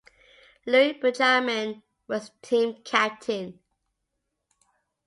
[0.65, 3.59] Louie Benjamin was the team captain.